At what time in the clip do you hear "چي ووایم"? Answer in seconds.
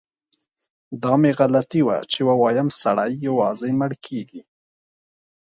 2.11-2.67